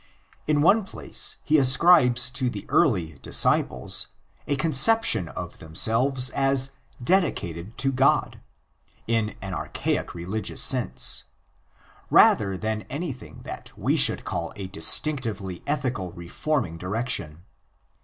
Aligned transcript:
In 0.47 0.63
one 0.63 0.83
place 0.83 1.37
he 1.43 1.59
ascribes 1.59 2.31
to 2.31 2.49
the 2.49 2.65
early 2.69 3.19
"disciples" 3.21 4.07
ἃ 4.47 4.57
conception 4.57 5.27
of 5.27 5.59
themselves 5.59 6.31
as 6.31 6.71
'dedicated 7.03 7.77
to 7.77 7.91
God" 7.91 8.41
in 9.05 9.35
an 9.43 9.53
archaic 9.53 10.15
religious 10.15 10.63
sense, 10.63 11.25
rather 12.09 12.57
than 12.57 12.81
anything 12.89 13.41
that 13.43 13.77
we 13.77 13.95
should 13.95 14.25
call 14.25 14.51
a 14.55 14.65
distinctively 14.65 15.61
ethical 15.67 16.09
reforming 16.13 16.79
direc 16.79 17.09
tion. 17.09 17.43